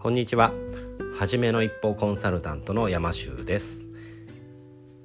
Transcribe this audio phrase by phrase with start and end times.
[0.00, 0.52] こんにちは。
[1.18, 3.88] はじめの一歩コンサルタントの山修です。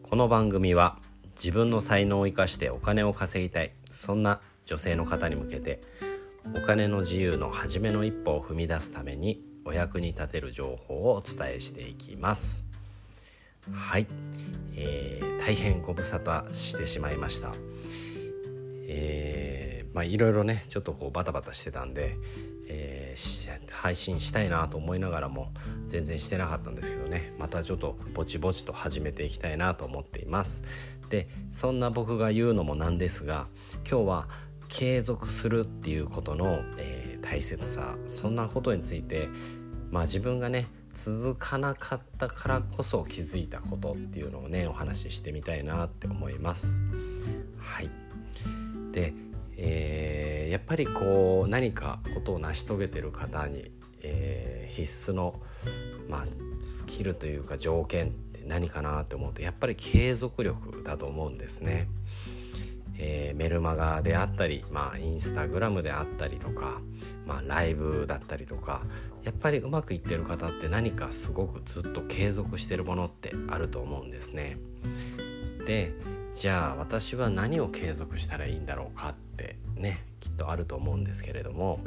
[0.03, 0.99] この番組は
[1.35, 5.81] 自分の才能を生かしてお金を稼ぎたいそんな女性の方に向けて
[6.55, 12.63] お金の自由の初めの一歩を踏み出すためにお役に立てる情報をお伝えしていきます。
[13.71, 14.05] はい、
[14.75, 17.51] えー、大変ご無沙汰してしまいました。
[18.85, 22.15] えー、まあいろいろねちょっとこうバタバタしてたんで、
[22.67, 25.51] えー、配信したいなと思いながらも
[25.87, 27.33] 全然してなかったんですけどね。
[27.37, 30.61] またちょっとぼちぼちと始めていきたいなと思っています。
[31.09, 33.47] でそんな僕が言うのもなんですが
[33.89, 34.27] 今日は
[34.67, 39.29] 継続するっていうことの、えー、大切さそんなことについて
[39.91, 46.81] まあ自分がね続かなかったからこそ気づいたことっていうのをねお話ししてみたいなって思います。
[47.59, 47.89] はい。
[48.91, 49.13] で、
[49.57, 50.02] えー、
[50.53, 53.71] やっぱりこう何かことを成し遂げてる方に、
[54.03, 55.41] えー、必須の、
[56.07, 56.25] まあ、
[56.59, 61.87] スキルというか条件って何かなって思うとやっぱり継続力だと思うんですね。
[62.99, 66.79] えー、メルマガであったり、まあ、インスタグラムであったりとか、
[67.25, 68.83] まあ、ライブだったりとか
[69.23, 74.59] やっぱりうまくいってる方って何かすごくずっと継続してるものってあると思うんですね。
[75.65, 75.93] で
[76.33, 81.79] じゃあ私は何を継続したらいいんだろうかってねきっとあると思うんですけれども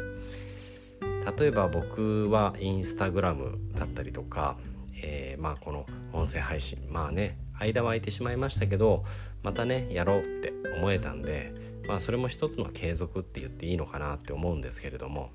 [1.39, 4.57] 例えば僕はインスタグラムだったりとか、
[5.03, 9.05] えー、まあこの音声配信まあね間は空いてしまいましたけど
[9.43, 11.53] またねやろうって思えたんで、
[11.89, 15.31] まあ、それも一つの継続って言っていいのかなって思うんですけれども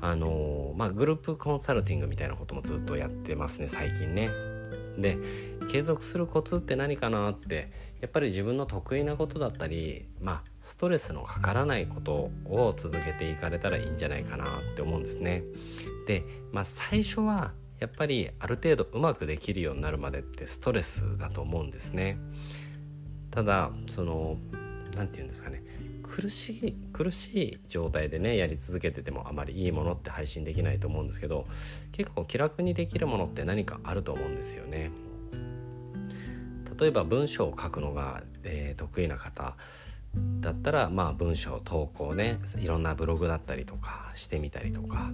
[0.00, 4.53] あのまあグループコンサルティングみたいなこともずっとやってますね最近ね。
[4.98, 5.18] で
[5.70, 15.42] 継続するコツって何かなってやっぱり自分の得意なことだったりまあストレスのかからないことを続けていかれたらいいんじゃないかなって思うんですね。
[16.06, 22.18] でまあ最初はやっぱりある程度うまくできるようになるまでってストレスだと思うんですね。
[23.30, 24.38] ただその
[24.96, 25.62] 何て言うんですかね
[26.14, 31.44] 苦しい苦しい状態でねやり続けててもあまりいいものって配信できないと思うんですけど
[31.90, 34.92] 結構気楽にできるものって何かあると思うんですよね。
[36.78, 39.56] 例えば文章を書くのが、えー、得意な方
[40.40, 45.10] だったらまあ文章投稿ねいろんなブログだったりとかしてみたりとか。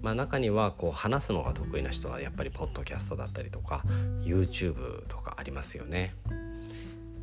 [0.00, 3.82] まあ、中にはこう話すのが得意な人はやっぱりポッドキャストだったりとか
[4.22, 6.14] YouTube とかありますよね。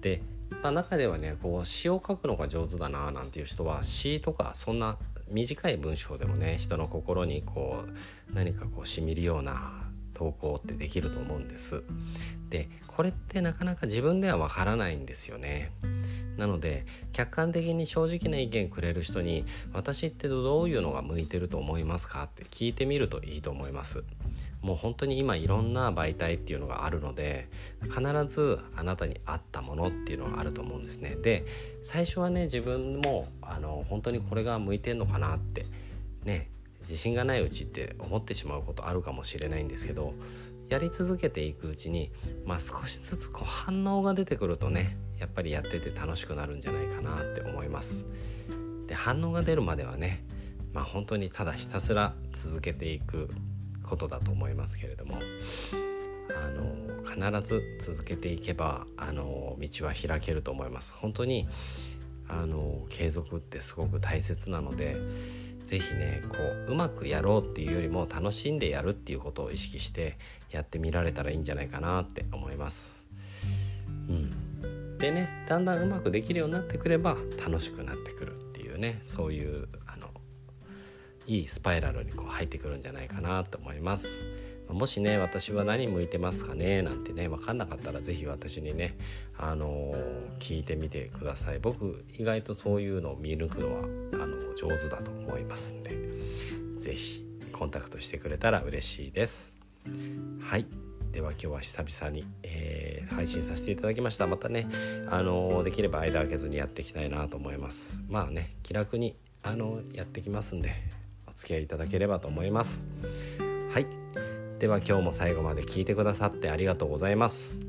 [0.01, 0.23] で
[0.63, 4.97] まあ、中ではねこう詩を書くのが上手だななんていう人は詩とかそんな
[5.29, 7.83] 短い文章でもね人の心にこ
[8.29, 9.71] う何かこうしみるような
[10.13, 11.83] 投稿ってできると思うんです。
[12.49, 15.71] でこれってなかなか自分ではわからないんですよね。
[16.37, 24.03] なので客観的に正直な意見くれる人に「私ってどういうのが向いてると思いますか?」って聞いてみるといいと思います。
[24.61, 27.49] もう本当に今いろんな媒体っていうのがあるので
[27.81, 31.15] 必ずあなたに合ったものっていうのがあると思うんですね。
[31.15, 31.45] で
[31.81, 35.65] 最初はね自分もあの本当にこれが向いてんのかなって
[36.23, 36.49] ね
[36.81, 40.13] 自信がないうちって思ってしまうことあるかもしれないんですけど
[40.69, 42.11] やり続けていくうちに、
[42.45, 48.05] まあ、少しずつこう反応が出てくるとねやっぱりやってて楽しくなるんじゃないかなって思います。
[48.87, 50.25] で反応が出るまではね、
[50.73, 53.29] まあ、本当にただひたすら続けていく
[53.83, 55.17] ことだと思いますけれども
[56.29, 61.47] あの必ず続けていけばあの道は開けると思います本当に
[62.27, 64.97] あの継続ってすごく大切なので
[65.65, 70.17] 是非ねこううまくやろうっていうよりも楽しんでやるっていうことを意識して
[70.49, 73.05] やってみられたらいいんじゃないかなって思います。
[74.09, 74.29] うん、
[75.01, 80.09] でねだんだんうまくできるようになってくれば楽しくなってくるっていうねそういうあの
[81.25, 84.07] いいスパイラルにこう入ってくるんじゃないかなと思います。
[84.69, 88.95] もしね私は何向いてますかねなんてね分かんなかったら是非私にね
[89.37, 91.59] あのー、聞いてみてください。
[91.59, 93.85] 僕意外とそういうのを見抜くのはあ
[94.27, 95.97] の上手だと思いますんで
[96.79, 99.55] 是非コンタクトしてくれたら嬉しいです。
[100.41, 100.67] はい。
[101.11, 102.80] では今日は久々に、えー、
[103.11, 104.27] 配信させていただきました。
[104.27, 104.67] またね
[105.07, 107.99] あの、できれば間空けずにやっていきたいなと思います。
[108.09, 110.73] まあね気楽にあのやってきますんで
[111.27, 112.87] お付き合いいただければと思います。
[113.71, 113.87] はい。
[114.59, 117.59] では今日も最後まで聞いてくださってありがとうございます。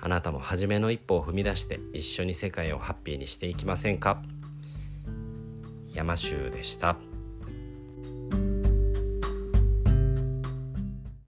[0.00, 4.22] あなたも初めの一歩を踏み出して一緒に世界をハッピーにしていきませんか？
[5.92, 6.96] 山州でした。